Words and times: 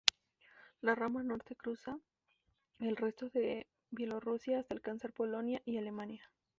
La 0.81 0.95
rama 0.95 1.21
norte 1.21 1.55
cruza 1.55 1.99
el 2.79 2.95
resto 2.97 3.29
de 3.29 3.67
Bielorrusia 3.91 4.59
hasta 4.59 4.73
alcanzar 4.73 5.13
Polonia 5.13 5.61
y 5.63 5.77
Alemania. 5.77 6.27